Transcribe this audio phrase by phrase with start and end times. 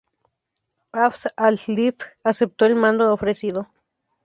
[0.93, 3.67] Abd al-Latif aceptó el mando ofrecido.